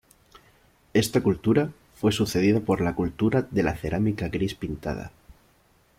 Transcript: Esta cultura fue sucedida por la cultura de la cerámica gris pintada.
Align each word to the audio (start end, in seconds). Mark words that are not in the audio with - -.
Esta 0.95 1.21
cultura 1.21 1.69
fue 1.95 2.11
sucedida 2.11 2.59
por 2.59 2.81
la 2.81 2.95
cultura 2.95 3.43
de 3.51 3.61
la 3.61 3.77
cerámica 3.77 4.29
gris 4.29 4.55
pintada. 4.55 5.11